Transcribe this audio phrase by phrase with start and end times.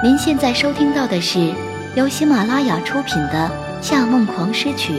[0.00, 1.52] 您现在收听到的是
[1.96, 3.50] 由喜马拉雅出品的
[3.82, 4.92] 《夏梦狂诗曲》，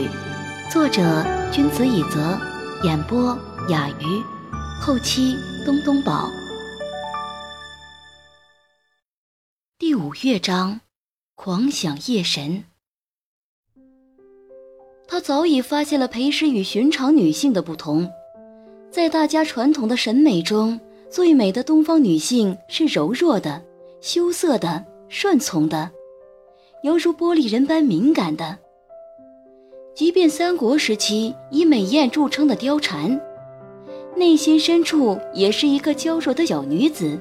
[0.70, 2.38] 作者君子以泽，
[2.84, 3.34] 演播
[3.70, 4.22] 雅鱼，
[4.78, 5.34] 后期
[5.64, 6.28] 东东宝。
[9.78, 10.82] 第五乐章，
[11.34, 12.64] 狂想夜神。
[15.08, 18.06] 他早已发现了裴诗与寻常女性的不同，
[18.90, 20.78] 在大家传统的审美中，
[21.10, 23.62] 最美的东方女性是柔弱的、
[24.02, 24.89] 羞涩的。
[25.12, 25.90] 顺从的，
[26.84, 28.56] 犹如玻璃人般敏感的。
[29.92, 33.20] 即便三国时期以美艳著称的貂蝉，
[34.14, 37.20] 内心深处也是一个娇弱的小女子。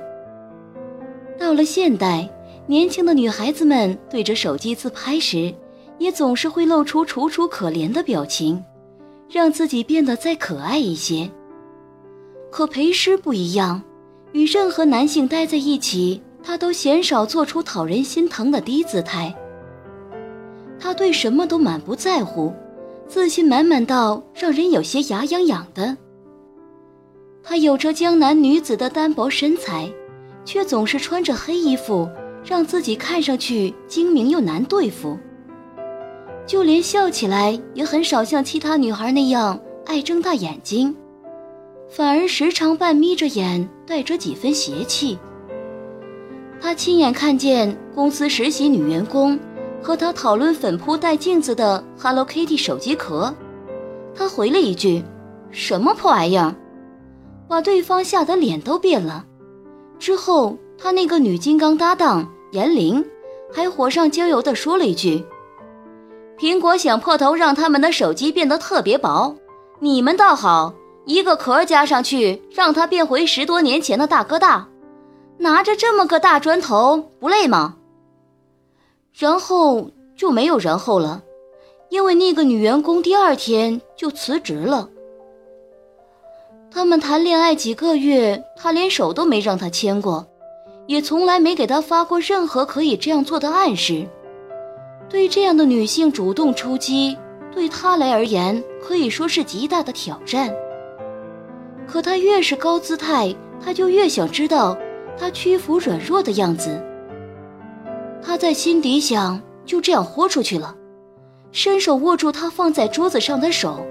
[1.40, 2.30] 到了现代，
[2.68, 5.52] 年轻的女孩子们对着手机自拍时，
[5.98, 8.64] 也总是会露出楚楚可怜的表情，
[9.28, 11.28] 让自己变得再可爱一些。
[12.52, 13.82] 可裴诗不一样，
[14.34, 16.22] 与任何男性待在一起。
[16.44, 19.34] 他都鲜少做出讨人心疼的低姿态。
[20.80, 22.54] 他对什么都满不在乎，
[23.08, 25.98] 自信满满到让人有些牙痒痒的。
[27.44, 29.90] 他有着江南女子的单薄身材，
[30.46, 32.10] 却总是穿着黑衣服，
[32.46, 35.18] 让自己看上去精明又难对付。
[36.46, 40.96] 就连笑起来也很少像其他女孩那样爱睁大眼睛，
[41.90, 45.18] 反而时常半眯着眼，带着几分邪气。
[46.62, 49.40] 他亲眼看见公司实习女员工
[49.82, 53.34] 和他讨论粉扑带镜子的 Hello Kitty 手机壳，
[54.14, 55.02] 他回了一句
[55.52, 56.54] ：“什么破玩意儿”，
[57.48, 59.26] 把对方吓得脸都变了。
[59.98, 63.04] 之后，他那个女金刚搭档严玲
[63.54, 65.24] 还火上浇油地说了一句
[66.38, 69.34] ：“苹果想破头让他们的手机变得特别薄，
[69.80, 70.74] 你们倒好，
[71.06, 74.68] 一个壳加上去，让它变回十多年前的大哥大。”
[75.42, 77.78] 拿着这么个大砖头不累吗？
[79.18, 81.24] 然后就没有然后了，
[81.88, 84.90] 因为那个女员工第二天就辞职了。
[86.70, 90.28] 他们谈恋爱几个月，他连手都没让她牵过，
[90.88, 94.06] 也从来没给她发过任何可以这样做的暗示。
[95.08, 97.18] 对这样的女性主动出击，
[97.52, 100.54] 对他来而言可以说是极大的挑战。
[101.88, 103.34] 可他越是高姿态，
[103.64, 104.78] 他就越想知道。
[105.20, 106.82] 他屈服软弱的样子，
[108.24, 110.74] 他在心底想：就这样豁出去了，
[111.52, 113.86] 伸手握住他放在桌子上的手。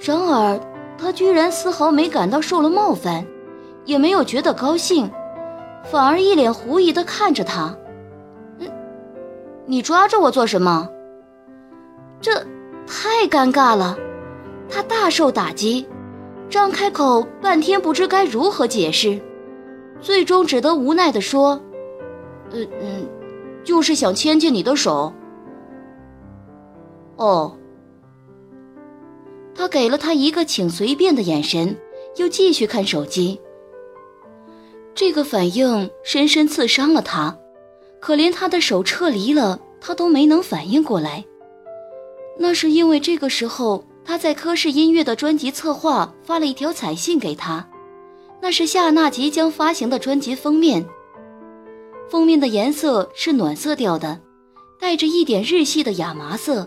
[0.00, 0.58] 然而，
[0.96, 3.26] 他居然丝毫没感到受了冒犯，
[3.84, 5.10] 也没有觉得高兴，
[5.84, 7.76] 反而一脸狐疑地看着他。
[9.66, 10.88] 你抓着我做什么？
[12.22, 12.34] 这
[12.86, 13.96] 太尴尬了，
[14.68, 15.86] 他大受打击，
[16.48, 19.20] 张开口半天不知该如何解释。
[20.00, 21.60] 最终只得无奈地说
[22.52, 23.08] ：“嗯嗯，
[23.64, 25.12] 就是想牵牵你的手。”
[27.16, 27.56] 哦。
[29.54, 31.76] 他给了他一个请随便的眼神，
[32.16, 33.38] 又继续看手机。
[34.94, 37.36] 这个反应深深刺伤了他，
[38.00, 41.24] 可连他的手撤离了，他都没能反应过来。
[42.38, 47.68] 那是因为这个时候他在科室音乐的专辑策划发了一条彩信给他。
[48.42, 50.84] 那是夏娜即将发行的专辑封面，
[52.08, 54.18] 封面的颜色是暖色调的，
[54.80, 56.66] 带着一点日系的亚麻色。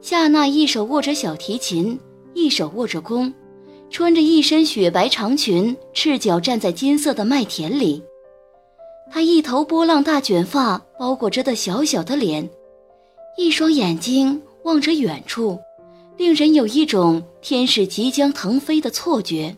[0.00, 1.98] 夏娜一手握着小提琴，
[2.32, 3.32] 一手握着弓，
[3.90, 8.02] 穿着一身雪白长裙，赤脚站在金色的麦田里。
[9.10, 12.48] 她一头波浪大卷发包裹着的小小的脸，
[13.36, 15.58] 一双眼睛望着远处，
[16.16, 19.54] 令人有一种天使即将腾飞的错觉。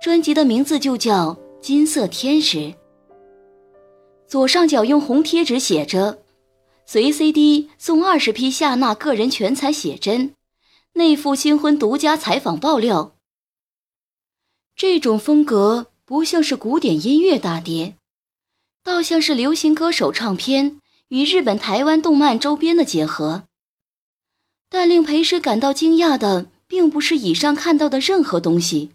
[0.00, 1.30] 专辑的名字就叫
[1.60, 2.58] 《金色天使》。
[4.28, 6.22] 左上角用红贴纸写着
[6.86, 10.34] ：“随 CD 送二十批夏娜个人全彩写真，
[10.94, 13.16] 内附新婚独家采访爆料。”
[14.76, 17.96] 这种风格不像是古典音乐大碟，
[18.84, 23.44] 倒像是流行歌手唱片与日本、台湾动漫周边的结合。
[24.68, 28.90] 但令裴诗感到惊讶的，并不是以上看到的任何东西。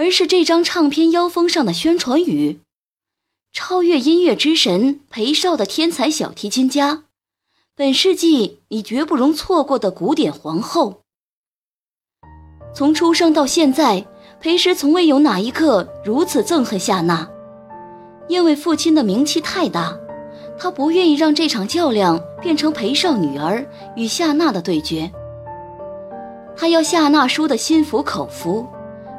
[0.00, 2.60] 而是这张唱片腰封上的宣传语
[3.52, 7.04] ：“超越音乐之神裴少的天才小提琴家，
[7.76, 11.02] 本世纪你绝不容错过的古典皇后。”
[12.74, 14.06] 从出生到现在，
[14.40, 17.28] 裴诗从未有哪一刻如此憎恨夏娜，
[18.26, 19.94] 因为父亲的名气太大，
[20.58, 25.12] 他不愿意让这场较量变成裴少女儿与夏娜的对决，
[26.56, 28.66] 他要夏娜输得心服口服。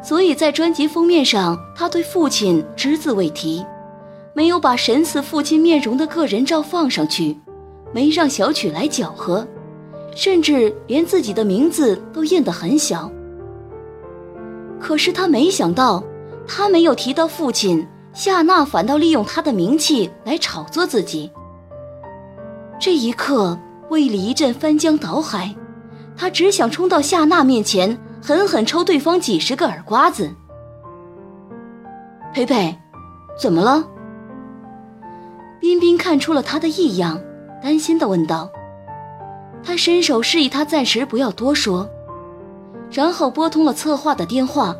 [0.03, 3.63] 所以在专辑封面上，他对父亲只字未提，
[4.33, 7.37] 没有把神似父亲面容的个人照放上去，
[7.93, 9.47] 没让小曲来搅和，
[10.15, 13.11] 甚至连自己的名字都印得很小。
[14.79, 16.03] 可是他没想到，
[16.47, 21.29] 他没有提到父亲，夏娜反倒利用他的名气来炒作自己。
[22.79, 23.55] 这一刻，
[23.89, 25.53] 胃里一阵翻江倒海，
[26.17, 30.29] 他只想冲到夏娜面前，狠狠抽对方几十个耳刮子。
[32.33, 32.77] 佩佩，
[33.37, 33.83] 怎么了？
[35.59, 37.19] 彬彬看出了他的异样，
[37.61, 38.49] 担心地问道。
[39.63, 41.89] 他伸手示意他暂时不要多说，
[42.91, 44.75] 然后拨通了策划的电话。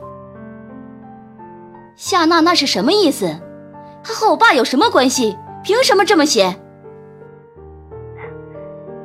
[1.96, 3.28] 夏娜，那是什么意思？
[4.04, 5.38] 他和我爸有什么关系？
[5.64, 6.56] 凭什么这么写？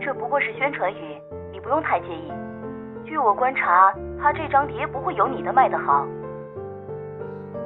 [0.00, 1.20] 这不过是宣传语，
[1.52, 2.32] 你不用太介意。
[3.06, 6.04] 据我观察，他这张碟不会有你的卖得好。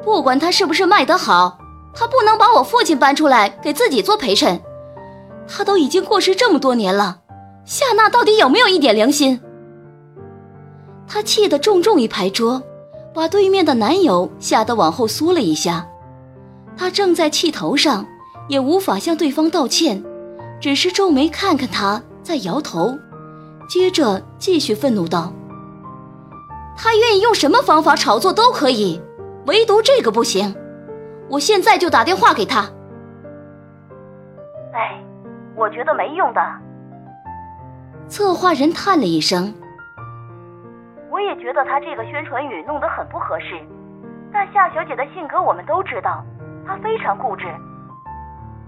[0.05, 1.59] 不管他是不是卖得好，
[1.95, 4.61] 他不能把我父亲搬出来给自己做陪衬。
[5.49, 7.21] 他都已经过世这么多年了，
[7.65, 9.41] 夏娜到底有没有一点良心？
[11.09, 12.63] 他气得重重一拍桌，
[13.15, 15.87] 把对面的男友吓得往后缩了一下。
[16.77, 18.07] 他正在气头上，
[18.49, 20.05] 也无法向对方道歉，
[20.61, 22.97] 只是皱眉看看他，再摇头，
[23.71, 25.33] 接着继续愤怒道
[26.77, 29.01] ：“他愿意用什么方法炒作都可以。”
[29.47, 30.55] 唯独这个不行，
[31.29, 32.63] 我现在就打电话给他。
[34.73, 35.01] 哎，
[35.55, 36.41] 我觉得没用的。
[38.09, 39.55] 策划人叹了一声。
[41.09, 43.55] 我也觉得他这个宣传语弄得很不合适，
[44.33, 46.25] 但夏小姐的性格我们都知道，
[46.67, 47.47] 她非常固执。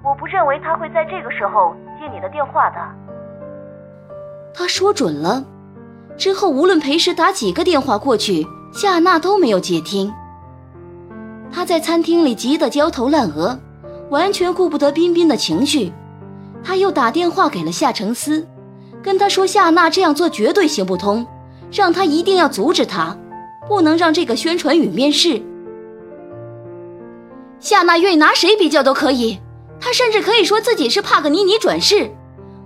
[0.04, 3.01] 我不认为她会在这个时候接你的电话的。
[4.54, 5.44] 他说准了，
[6.16, 10.12] 之后无论裴时打几个电话过去，夏娜都没有接听。
[11.50, 13.58] 他在餐厅里急得焦头烂额，
[14.10, 15.92] 完全顾不得彬彬的情绪。
[16.64, 18.46] 他又打电话给了夏承思，
[19.02, 21.26] 跟他说夏娜这样做绝对行不通，
[21.72, 23.16] 让他一定要阻止他，
[23.68, 25.42] 不能让这个宣传语面世。
[27.58, 29.38] 夏娜愿意拿谁比较都可以，
[29.80, 32.10] 她甚至可以说自己是帕格尼尼转世，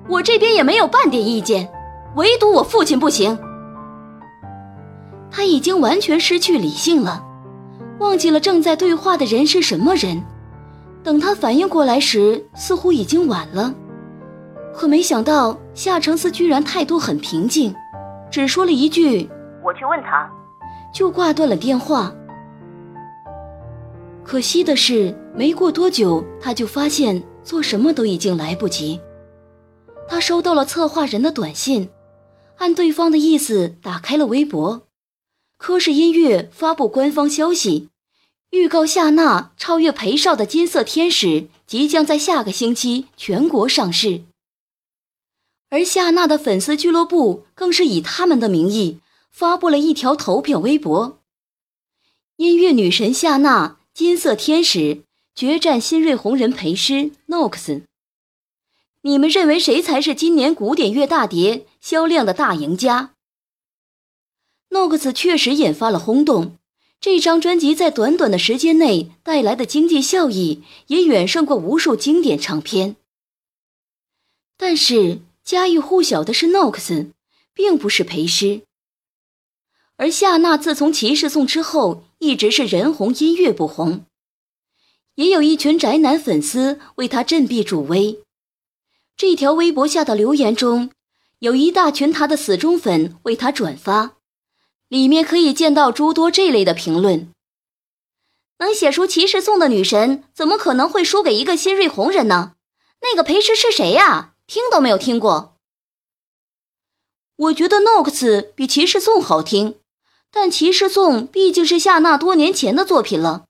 [0.08, 1.68] 我这边也没有半点意见，
[2.16, 3.38] 唯独我父亲不行。
[5.30, 7.22] 他已经完全失去理性了。
[7.98, 10.22] 忘记了正在对话的人是什么人，
[11.02, 13.74] 等他反应过来时，似乎已经晚了。
[14.74, 17.74] 可没想到夏承思居然态度很平静，
[18.30, 19.28] 只说了一句
[19.64, 20.30] ：“我去问他。”
[20.92, 22.12] 就挂断了电话。
[24.22, 29.00] 可惜的是，没过多久，他就发现做什么都已经来不及。
[30.08, 31.88] 他收到了策划人的短信，
[32.58, 34.86] 按对方的意思打开了微博。
[35.58, 37.88] 科氏音乐发布官方消息，
[38.50, 41.26] 预告夏娜超越裴少的《金色天使》
[41.66, 44.22] 即将在下个星期全国上市。
[45.68, 49.00] 而夏娜的粉丝俱乐部更是以他们的名义
[49.30, 51.18] 发布了一条投票微博
[52.36, 54.78] ：“音乐女神夏娜，《金色天使》
[55.34, 57.82] 决战新锐红人裴诗 Nox。
[59.06, 63.14] 你们认为谁才是今年古典乐大碟销量的大赢家？”
[64.70, 66.58] Nox 确实引发了轰动，
[67.00, 72.96] 这张专辑在短短的时间内带来的经济效益也远胜过无数经典唱片。
[74.56, 77.12] 但是家喻户晓的是 Nox，
[77.54, 78.62] 并不是裴诗。
[79.94, 84.04] 而夏娜自从《骑士颂》之后，一直是人红音乐不红，
[85.14, 88.18] 也有一群宅男粉丝为她振臂助威。
[89.16, 90.90] 这条微博下的留言中，
[91.38, 94.16] 有一大群他的死忠粉为他转发。
[94.88, 97.32] 里面可以见到诸多这类的评论。
[98.58, 102.52] 能写出骑士颂的女神，怎么可能会输给一个新锐红人呢？
[103.00, 104.34] 那个裴诗是谁呀？
[104.46, 105.56] 听都没有听过。
[107.36, 109.76] 我觉得 Nox 比骑士颂好听，
[110.30, 113.46] 但骑士颂毕竟是夏娜多年前的作品了，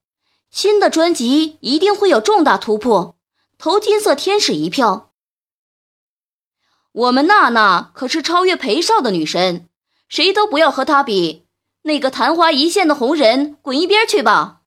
[0.52, 3.16] 新的专辑一定会有重大突破。
[3.58, 5.12] 投金色天使一票。
[6.96, 9.68] 我们娜娜可是超越裴少的女神。
[10.08, 11.46] 谁都不要和她比，
[11.82, 14.62] 那个昙花一现的红人，滚一边去吧！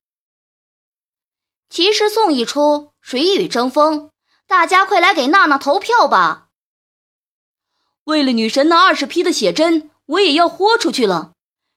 [1.69, 4.11] 其实宋一出，谁与争锋？
[4.47, 6.49] 大家快来给娜娜投票吧！
[8.03, 11.31] 为了女神那二十匹的写真，我也要豁出去了。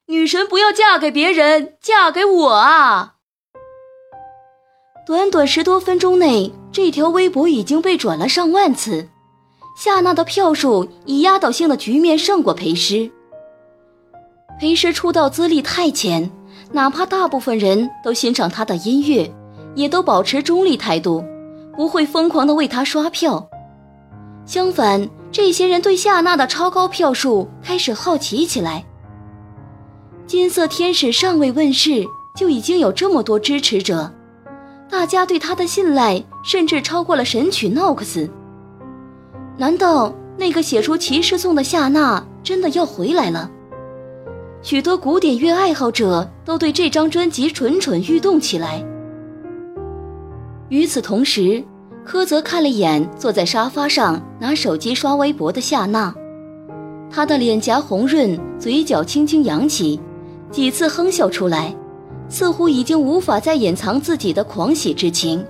[0.06, 3.14] 女神不要嫁给别人，嫁给我啊！
[5.06, 9.08] 短短十多分钟内，这条微博已经被转了上万次，
[9.74, 13.10] 夏娜的票数以压倒性的局面胜过裴诗。
[14.60, 16.30] 裴诗出道资历太浅，
[16.70, 19.32] 哪怕大部分人都欣赏他的音乐，
[19.74, 21.24] 也都保持中立态度，
[21.74, 23.48] 不会疯狂的为他刷票。
[24.44, 28.84] 相反，这些人对夏娜的超高票数开始好奇起来。
[30.26, 34.12] 金色天使尚未问世，就已经有这么多支持者，
[34.88, 38.30] 大家对他的信赖甚至超过了神曲诺克斯。
[39.62, 43.48] 难道那个写出骑士颂的夏娜真的要回来了？
[44.60, 48.84] 许多古典乐爱好者都对这张专辑蠢蠢欲动起来。
[50.68, 51.62] 与此同时，
[52.04, 56.12] 柯泽看了眼坐在沙发上拿手机刷微博的夏娜，
[57.08, 60.00] 她的脸颊红润，嘴角轻轻扬起，
[60.50, 61.72] 几次哼笑出来，
[62.28, 65.46] 似乎已经无法再掩藏自己的狂喜之情。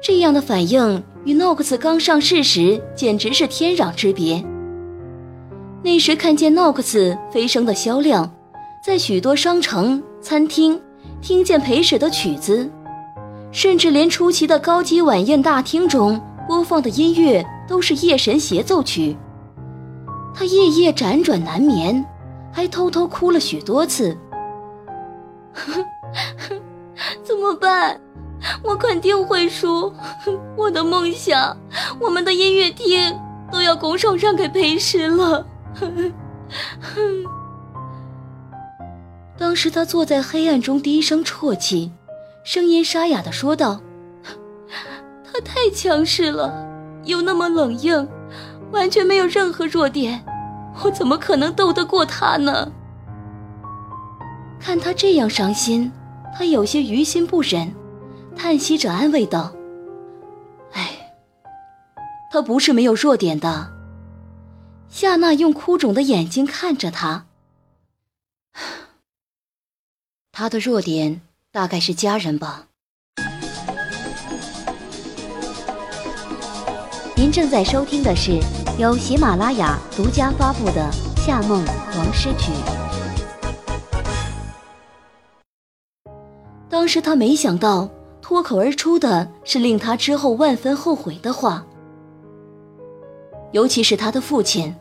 [0.00, 4.44] 这样的反应与诺克斯刚上市时简直是天壤之别。
[5.82, 8.30] 那时看见 Nox 飞升的销量，
[8.84, 10.80] 在许多商城、餐厅
[11.20, 12.68] 听见陪审的曲子，
[13.52, 19.16] 甚至连出席的高级晚宴大厅中播放的音乐都是夜神协奏曲。
[20.34, 22.04] 他夜夜辗转难眠，
[22.52, 24.16] 还偷偷哭了许多次。
[27.24, 28.00] 怎么办？
[28.62, 29.92] 我肯定会输。
[30.56, 31.56] 我的梦想，
[32.00, 33.18] 我们的音乐厅
[33.50, 35.46] 都要拱手让给裴时了。
[39.38, 41.92] 当时他坐在黑暗中低声啜泣，
[42.42, 43.80] 声音沙哑的说道
[45.24, 46.52] ：“他太强势了，
[47.04, 48.08] 又那么冷硬，
[48.72, 50.24] 完全没有任何弱点，
[50.82, 52.72] 我怎么可能斗得过他呢？”
[54.58, 55.92] 看他这样伤心，
[56.36, 57.72] 他有些于心不忍，
[58.38, 59.52] 叹息着安慰道
[60.72, 61.12] ：“哎，
[62.30, 63.72] 他不是没有弱点的。”
[64.88, 67.26] 夏娜用哭肿的眼睛看着他，
[70.32, 72.66] 他的弱点大概是家人吧。
[77.16, 78.38] 您正在收听的是
[78.78, 80.88] 由喜马拉雅独家发布的
[81.20, 81.64] 《夏梦
[81.96, 82.52] 王诗曲》。
[86.70, 87.90] 当时他没想到，
[88.28, 91.64] 脱口而出的是令他之后万分后悔的话。
[93.52, 94.74] 尤其是他的父亲，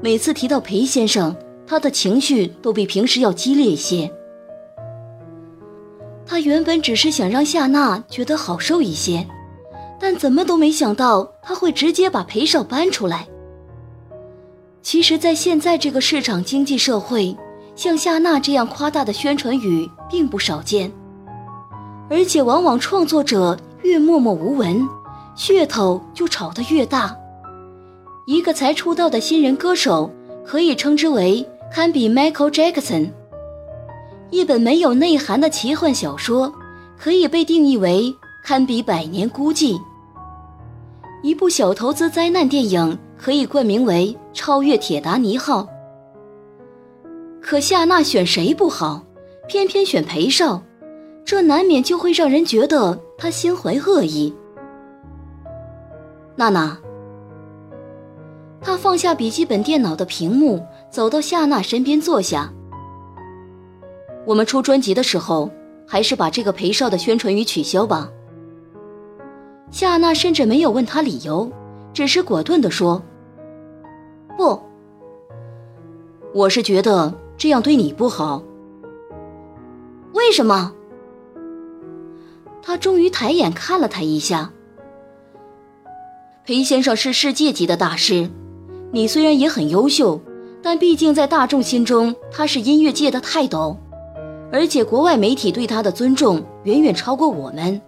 [0.00, 1.36] 每次提到裴先生，
[1.66, 4.10] 他的情绪都比平时要激烈一些。
[6.24, 9.26] 他原本只是想让夏娜觉得好受一些，
[10.00, 13.28] 但怎么都没想到他会直接把裴少搬出来。
[14.80, 17.36] 其实，在现在这个市场经济社会，
[17.74, 20.90] 像夏娜这样夸大的宣传语并不少见，
[22.08, 24.86] 而且往往创作者越默默无闻，
[25.36, 27.16] 噱头就炒得越大。
[28.26, 30.10] 一个才出道的新人歌手，
[30.44, 33.10] 可以称之为堪比 Michael Jackson。
[34.30, 36.52] 一本没有内涵的奇幻小说，
[36.98, 39.78] 可以被定义为堪比百年孤寂。
[41.22, 45.66] 一部小投资灾难电影，可以冠名为超越铁达尼号。
[47.40, 49.04] 可夏娜选谁不好，
[49.48, 50.60] 偏偏选裴少，
[51.26, 54.32] 这难免就会让人觉得他心怀恶意。
[56.36, 56.78] 娜娜。
[58.60, 62.52] 他放下笔记本电脑的屏幕，走到夏娜身边坐下。
[64.24, 65.50] 我们出专辑的时候，
[65.84, 68.08] 还是把这个裴少的宣传语取消吧。
[69.70, 71.50] 夏娜甚至没有问他理由，
[71.92, 73.02] 只是果断地说
[74.38, 74.60] ：“不，
[76.32, 78.40] 我是觉得这样对你不好。”
[80.14, 80.72] 为什么？
[82.66, 84.50] 他终于抬眼看了他一下。
[86.44, 88.28] 裴先生是世界级的大师。
[88.90, 90.20] 你虽然也很优秀，
[90.60, 93.76] 但毕竟在大众心中他是音乐界的泰斗，
[94.50, 97.80] 而且国外媒体对他的尊重远远超过我们。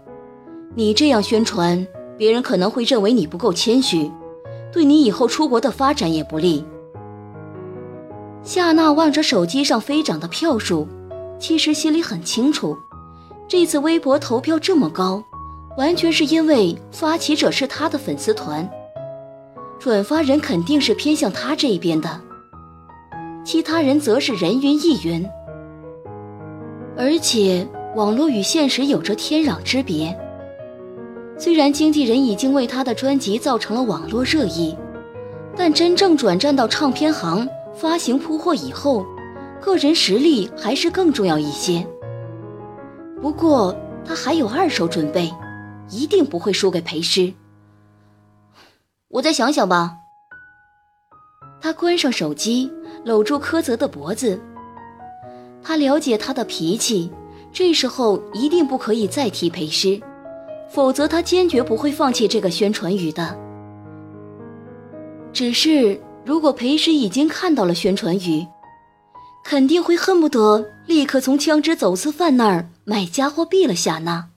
[0.77, 1.85] 你这样宣传，
[2.17, 4.09] 别人可能会认为你不够谦虚，
[4.73, 6.65] 对你以后出国的发展也不利。
[8.45, 10.87] 夏娜望着手机上飞涨的票数，
[11.41, 12.77] 其实心里很清楚，
[13.49, 15.25] 这次微博投票这么高，
[15.79, 18.69] 完全是因为发起者是他的粉丝团。
[19.79, 22.21] 转发人肯定是偏向他这一边的，
[23.43, 25.27] 其他人则是人云亦云。
[26.95, 30.15] 而且网络与现实有着天壤之别。
[31.39, 34.77] 虽然经纪人已经为他的专辑造成了网络热议，
[35.57, 39.07] 但真正转战到唱片行发行铺货以后，
[39.59, 41.87] 个人实力还是更重要一些。
[43.21, 45.33] 不过他还有二手准备，
[45.91, 47.33] 一定不会输给裴师。
[49.09, 49.97] 我再想想吧。
[51.61, 52.71] 他关上手机，
[53.05, 54.41] 搂住柯泽的脖子。
[55.63, 57.11] 他了解他的脾气，
[57.53, 60.01] 这时候一定不可以再提裴师，
[60.71, 63.37] 否则他坚决不会放弃这个宣传语的。
[65.33, 68.47] 只是如果裴师已经看到了宣传语，
[69.49, 74.29] 肯定会恨不得立刻从枪支走私犯那儿买家伙毙了夏娜。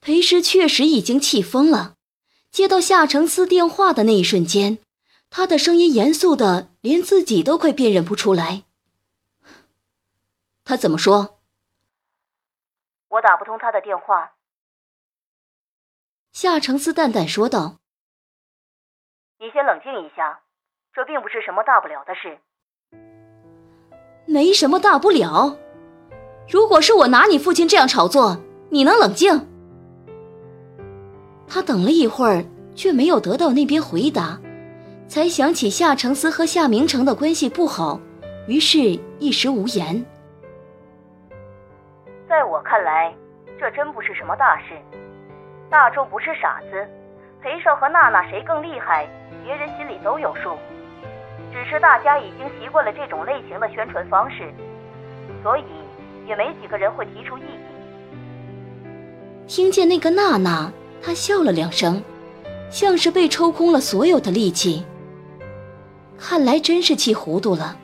[0.00, 1.94] 裴师确实已经气疯了，
[2.50, 4.78] 接到夏承思电话的那一瞬间，
[5.30, 8.64] 他的声音严肃的连自己都快辨认不出来。
[10.64, 11.38] 他怎么说？
[13.10, 14.32] 我打不通他的电话。
[16.32, 17.76] 夏承思淡淡说道
[19.38, 20.40] ：“你先冷静一下，
[20.92, 22.40] 这并不是什么大不了的事。
[24.26, 25.56] 没什么大不了。
[26.48, 28.36] 如果是我拿你父亲这样炒作，
[28.68, 29.46] 你能冷静？”
[31.48, 34.38] 他等了一会儿，却没有得到那边回答，
[35.08, 38.00] 才想起夏承思和夏明成的关系不好，
[38.48, 38.78] 于是
[39.18, 40.04] 一时无言。
[42.28, 43.14] 在我看来，
[43.58, 44.74] 这真不是什么大事。
[45.70, 46.86] 大众不是傻子，
[47.40, 49.08] 裴少和娜娜谁更厉害，
[49.44, 50.50] 别人心里都有数。
[51.56, 54.52] 只是大家已经习惯了这种类型的宣传方式，
[55.42, 55.64] 所以
[56.28, 57.64] 也没几个人会提出异议。
[59.46, 60.70] 听见那个娜娜。
[61.02, 62.02] 他笑了两声，
[62.68, 64.84] 像是被抽空了所有的力气。
[66.18, 67.76] 看来真是气糊涂了，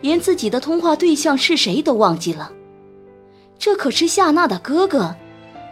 [0.00, 2.50] 连自己的通话对象是谁都忘记了。
[3.58, 5.14] 这可是夏娜的哥哥，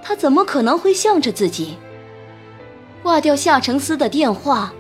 [0.00, 1.76] 他怎么可能会向着自己？
[3.02, 4.72] 挂掉夏承思的电话，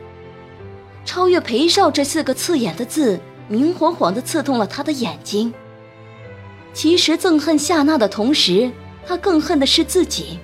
[1.04, 5.52] 超越裴少这四个刺眼的字，明晃晃地刺痛了他的眼睛。
[6.72, 8.70] 其实憎恨夏娜的同时，
[9.06, 10.38] 他更恨的是自己。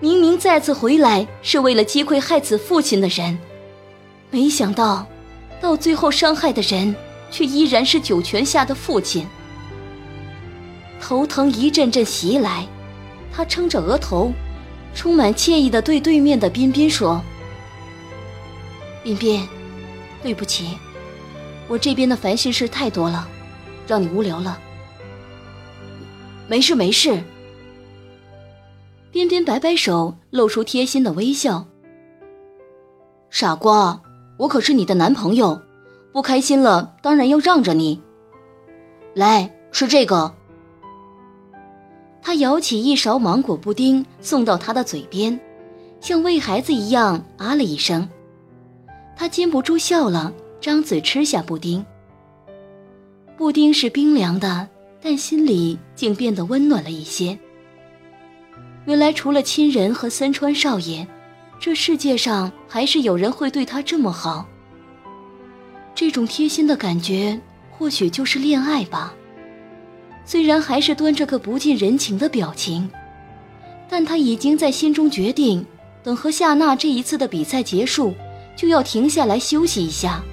[0.00, 3.38] 明明再次回来是为了击溃害死父亲的人，
[4.30, 5.06] 没想到，
[5.60, 6.94] 到最后伤害的人
[7.30, 9.26] 却依然是九泉下的父亲。
[11.00, 12.66] 头疼一阵阵袭来，
[13.32, 14.32] 他撑着额头，
[14.94, 17.22] 充满歉意地对对面的彬彬说
[19.08, 19.48] ：“彬彬，
[20.22, 20.76] 对不起，
[21.66, 23.26] 我这边的烦心事太多了，
[23.86, 24.58] 让你无聊了。
[26.46, 27.22] 没事没事。”
[29.10, 31.66] 边边摆摆手，露出贴心的微笑。
[33.30, 33.98] 傻瓜，
[34.36, 35.58] 我可是你的男朋友，
[36.12, 38.02] 不开心了当然要让着你。
[39.14, 40.34] 来吃这个。
[42.20, 45.40] 他舀起一勺芒果布丁送到他的嘴边，
[45.98, 48.06] 像喂孩子一样啊了一声。
[49.18, 51.84] 他禁不住笑了，张嘴吃下布丁。
[53.36, 54.68] 布丁是冰凉的，
[55.02, 57.36] 但心里竟变得温暖了一些。
[58.84, 61.04] 原来除了亲人和森川少爷，
[61.58, 64.46] 这世界上还是有人会对他这么好。
[65.96, 67.40] 这种贴心的感觉，
[67.72, 69.12] 或许就是恋爱吧。
[70.24, 72.88] 虽然还是端着个不近人情的表情，
[73.88, 75.66] 但他已经在心中决定，
[76.04, 78.14] 等和夏娜这一次的比赛结束，
[78.58, 80.24] 就要停下来休息一下，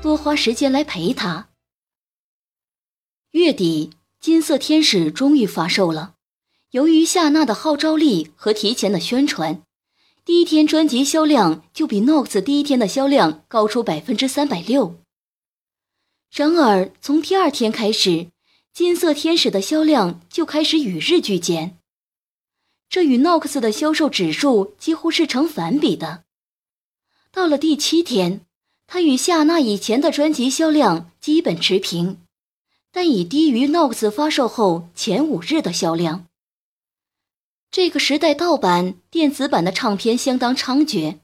[0.00, 1.50] 多花时间来陪他。
[3.32, 6.14] 月底，金色天使终于发售了。
[6.70, 9.60] 由于夏娜的号召力和提前的宣传，
[10.24, 14.98] 第一天专辑销量就比 Nox 第一天的销量高出百分之三百六。
[16.30, 18.28] 然而，从第二天开始，
[18.72, 21.76] 金色天使的销量就开始与日俱减，
[22.88, 26.24] 这与 Nox 的销售指数几乎是成反比的。
[27.32, 28.42] 到了第七天，
[28.86, 32.18] 它与夏娜以前的专辑销量基本持平，
[32.92, 36.26] 但已低于 Nox 发售后前五日的销量。
[37.70, 41.20] 这个时代，盗版、电子版的唱片相当猖獗。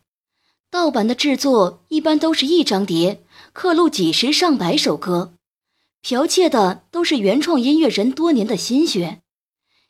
[0.70, 5.34] 盗版的制作一般都是一张碟刻录几十上百首歌，
[6.02, 9.20] 剽窃的都是原创音乐人多年的心血。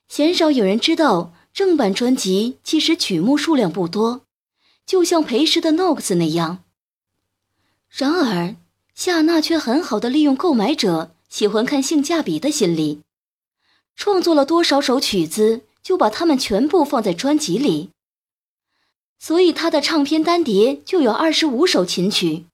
[0.09, 4.22] 鲜少有人知道，正版专辑其实曲目数量不多，
[4.88, 6.64] 就像裴氏的《Nox》那样。
[7.88, 8.57] 然而，
[8.94, 13.03] 夏娜却很好的利用购买者喜欢看性价比的心理，
[13.94, 15.61] 创作了多少首曲子。
[15.81, 17.92] 就把它们全部放在专辑里，
[19.18, 22.44] 所以他的唱片单碟就有二十五首琴曲。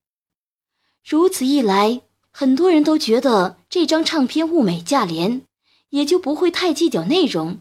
[1.05, 5.43] 如此一来，很多人都觉得这张唱片物美价廉，
[5.89, 7.59] 也就不会太计较内容。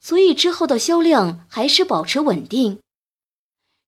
[0.00, 2.80] 所以之后的销量还是保持稳定，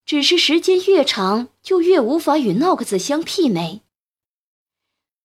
[0.07, 3.83] 只是时间越长，就越无法与 Knox 相媲美。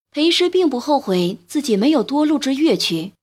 [0.10, 3.14] 裴师并不后悔自己没有多录制乐曲。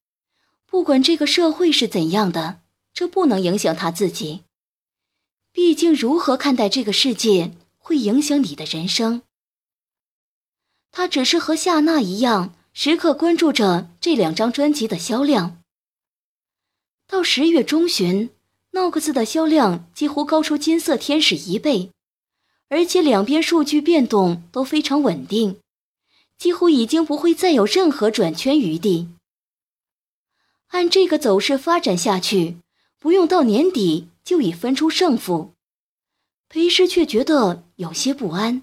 [0.67, 2.61] 不管这个社会是怎样的，
[2.95, 4.45] 这不能影响他自己。
[5.51, 9.23] 毕竟，如何看待这个世界，会影响你的人生。
[10.93, 15.63] 他只是和夏娜一样，时刻关注着这两张专辑的销量。
[17.09, 18.31] 到十月中旬
[18.79, 21.91] ，Nox 的销量几乎高出金色天使一倍，
[22.69, 25.57] 而且两边数据变动都非常稳定，
[26.39, 29.09] 几乎已经不会再有任何转圈余地。
[30.69, 32.59] 按这个走势发展下去，
[33.01, 35.55] 不用到年底就已分出胜负。
[36.49, 38.63] 裴师却觉得有些不安，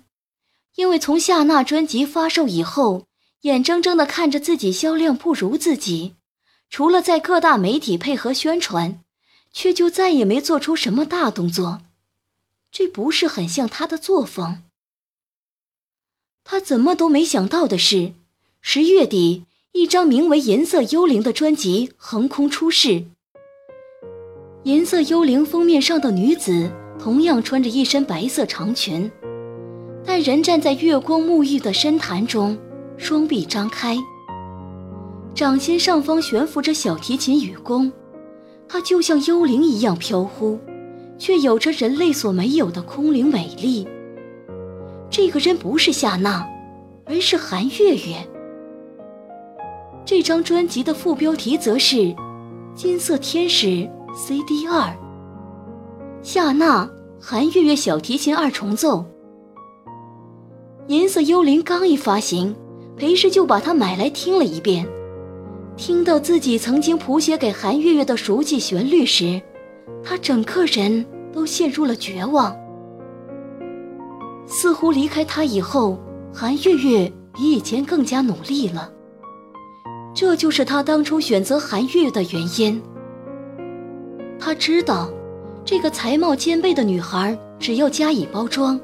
[0.75, 3.03] 因为从夏娜专辑发售以后，
[3.41, 6.15] 眼睁睁地看着自己销量不如自己，
[6.69, 9.03] 除了在各大媒体配合宣传，
[9.55, 11.81] 却就再也没做出什么大动作。
[12.71, 14.61] 这不是很像他的作风。
[16.43, 18.13] 他怎么都没想到的是，
[18.61, 19.45] 十月底。
[19.71, 22.87] 一张名为《银色幽灵》的专辑横空出世，
[24.63, 29.11] 《银色幽灵》封面上的女子同样穿着一身白色长裙，
[30.05, 32.57] 但人站在月光沐浴的深潭中，
[32.95, 33.97] 双臂张开，
[35.35, 37.91] 掌心上方悬浮着小提琴羽弓，
[38.75, 40.59] 它就像幽灵一样飘忽，
[41.17, 43.87] 却有着人类所没有的空灵美丽。
[45.09, 46.45] 这个人不是夏娜，
[47.05, 48.17] 而是韩月月。
[50.03, 51.95] 这张专辑的副标题则是
[52.75, 54.89] 《金色天使 CD 二》，
[56.21, 59.05] 夏娜、韩月月小提琴二重奏。
[60.87, 62.53] 银色幽灵刚一发行，
[62.97, 64.85] 裴氏就把它买来听了一遍。
[65.77, 69.41] 听到自己曾经谱写给韩月月的熟悉旋律时，
[70.03, 72.55] 他整个人都陷入了绝望。
[74.47, 75.99] 似乎离开他以后，
[76.33, 78.89] 韩月月比以前更加努力了。
[80.13, 82.81] 这就是他当初选择韩月月的原因。
[84.39, 85.09] 他知道，
[85.65, 88.79] 这个才貌兼备的女孩，只要加以包装，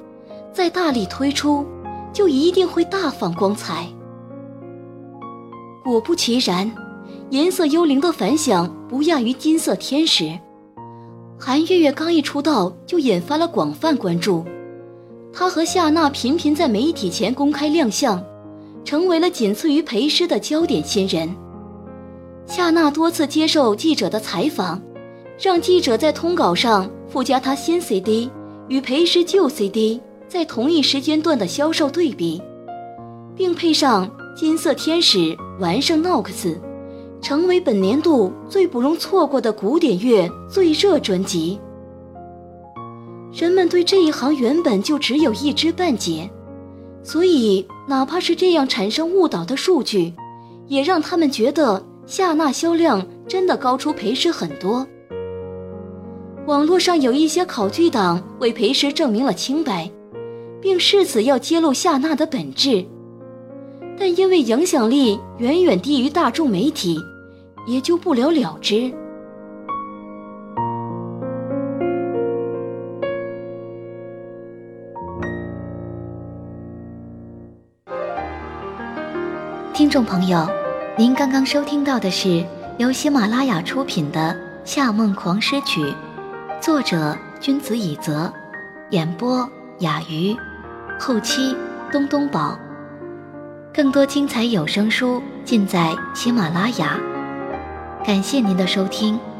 [0.51, 1.65] 再大力推出，
[2.12, 3.88] 就一定会大放光彩。
[5.84, 6.69] 果不其然，
[7.32, 10.38] 银色幽灵的反响不亚于金色天使。
[11.39, 14.44] 韩月月刚一出道，就引发了广泛关注。
[15.32, 18.22] 她和夏娜频频在媒体前公开亮相。
[18.84, 21.30] 成为了仅次于裴师的焦点新人。
[22.48, 24.82] 夏娜多次接受记者的采访，
[25.39, 28.30] 让记者在通稿上附加她新 CD
[28.67, 32.41] 与裴师旧 CD 在同一时间段的销售对比，
[33.36, 35.20] 并配上《金色天使》
[35.60, 36.24] 《完胜 Nox》，
[37.22, 41.60] 成为本年度最不容错过的古典乐最热专辑。
[43.34, 46.30] 人们对这一行原本就只有一知半解。
[47.04, 50.14] 所以，哪怕是这样产生误导的数据，
[50.68, 54.86] 也让他们觉得夏娜销量真的高出裴诗很多。
[56.46, 59.90] 网络上有一些考据党为裴诗证明了清白，
[60.62, 62.86] 并誓死要揭露夏娜的本质，
[63.98, 67.00] 但因为影响力远远低于大众媒体，
[67.65, 68.93] 也就不了了之。
[79.74, 80.47] 听众朋友，
[80.97, 82.45] 您刚刚收听到的是
[82.78, 84.19] 由喜马拉雅出品的
[84.63, 85.82] 《夏梦狂诗曲》，
[86.62, 88.32] 作者君子以泽，
[88.91, 90.38] 演播雅鱼，
[91.00, 91.56] 后期
[91.91, 92.60] 东东宝。
[93.74, 97.00] 更多精彩有声书尽在喜马拉雅，
[98.04, 99.31] 感谢您的收听。